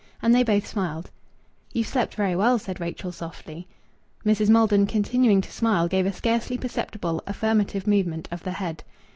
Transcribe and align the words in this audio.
And 0.23 0.33
they 0.33 0.41
both 0.41 0.65
smiled. 0.65 1.11
"You've 1.73 1.85
slept 1.85 2.15
very 2.15 2.35
well," 2.35 2.57
said 2.57 2.79
Rachel 2.79 3.11
softly. 3.11 3.67
Mrs. 4.25 4.49
Maldon, 4.49 4.87
continuing 4.87 5.41
to 5.41 5.51
smile, 5.51 5.87
gave 5.87 6.07
a 6.07 6.11
scarcely 6.11 6.57
perceptible 6.57 7.21
affirmative 7.27 7.85
movement 7.85 8.27
of 8.31 8.41
the 8.41 8.53
head. 8.53 8.83